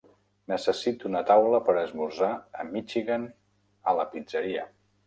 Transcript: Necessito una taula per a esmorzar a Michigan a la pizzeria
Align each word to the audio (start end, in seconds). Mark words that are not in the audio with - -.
Necessito 0.51 1.09
una 1.09 1.21
taula 1.27 1.61
per 1.69 1.75
a 1.75 1.83
esmorzar 1.83 2.33
a 2.65 2.69
Michigan 2.73 3.33
a 3.93 3.99
la 4.03 4.13
pizzeria 4.17 4.69